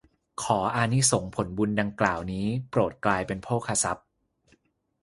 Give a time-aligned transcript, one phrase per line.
[0.43, 4.05] ขออานิสงส์ผลบุญดังกล่าวนี้โปรดกลายเป็นโภคทรัพย์